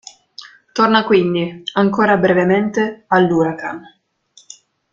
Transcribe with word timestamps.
Torna 0.73 1.05
quindi, 1.05 1.61
ancora 1.73 2.17
brevemente, 2.17 3.03
all'Huracan. 3.09 3.83